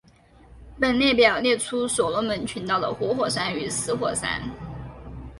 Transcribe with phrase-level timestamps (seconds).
[0.79, 4.41] 本列表列出所罗门群岛的活火山与死火山。